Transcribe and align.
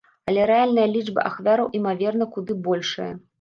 Але 0.29 0.45
рэальная 0.51 0.85
лічба 0.93 1.25
ахвяраў 1.31 1.69
імаверна 1.81 2.29
куды 2.39 2.57
большая. 2.71 3.13